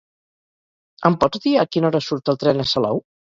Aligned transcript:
Em 1.09 1.17
pots 1.23 1.43
dir 1.43 1.53
a 1.57 1.67
quina 1.75 1.89
hora 1.91 2.03
surt 2.07 2.33
el 2.35 2.41
tren 2.47 2.65
a 2.65 2.67
Salou? 2.73 3.05